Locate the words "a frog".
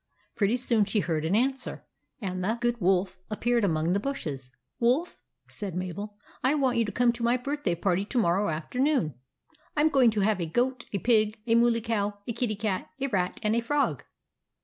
13.55-14.03